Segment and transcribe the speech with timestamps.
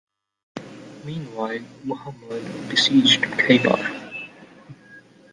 [1.05, 3.79] Meanwhile, Muhammad besieged Khaybar.